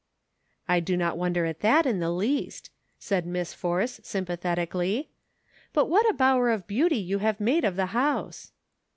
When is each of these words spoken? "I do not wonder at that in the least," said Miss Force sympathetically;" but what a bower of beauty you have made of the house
"I 0.67 0.79
do 0.79 0.97
not 0.97 1.15
wonder 1.15 1.45
at 1.45 1.59
that 1.59 1.85
in 1.85 1.99
the 1.99 2.09
least," 2.09 2.71
said 2.97 3.27
Miss 3.27 3.53
Force 3.53 3.99
sympathetically;" 4.03 5.11
but 5.73 5.89
what 5.91 6.09
a 6.09 6.13
bower 6.13 6.49
of 6.49 6.65
beauty 6.65 6.97
you 6.97 7.19
have 7.19 7.39
made 7.39 7.63
of 7.63 7.75
the 7.75 7.85
house 7.93 8.51